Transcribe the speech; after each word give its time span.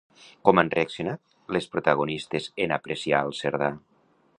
Com 0.47 0.61
han 0.61 0.71
reaccionat 0.75 1.21
les 1.57 1.69
protagonistes 1.75 2.51
en 2.67 2.77
apreciar 2.79 3.23
al 3.27 3.35
Cerdà? 3.43 3.75